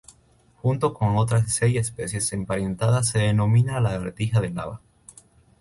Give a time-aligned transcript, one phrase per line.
[0.63, 4.81] Junto con otras seis especies emparentadas se denominan lagartijas de lava.